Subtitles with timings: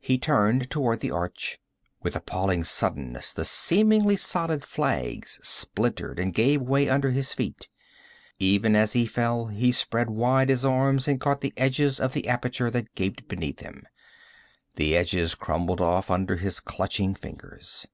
[0.00, 1.58] He turned toward the arch
[2.02, 7.68] with appalling suddenness the seemingly solid flags splintered and gave way under his feet.
[8.38, 12.28] Even as he fell he spread wide his arms and caught the edges of the
[12.28, 13.88] aperture that gaped beneath him.
[14.76, 17.86] The edges crumbled off under his clutching fingers.